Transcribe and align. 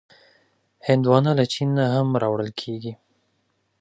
هندوانه 0.87 1.31
له 1.39 1.45
چین 1.53 1.69
نه 1.77 1.85
هم 1.93 2.07
راوړل 2.21 2.51
کېږي. 2.61 2.93